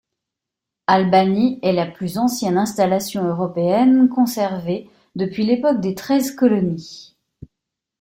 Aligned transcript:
Albany 0.87 1.59
est 1.61 1.73
la 1.73 1.85
plus 1.85 2.17
ancienne 2.17 2.57
installation 2.57 3.23
européenne 3.23 4.09
conservée 4.09 4.89
depuis 5.15 5.45
l'époque 5.45 5.79
des 5.79 5.93
Treize 5.93 6.31
colonies. 6.31 7.15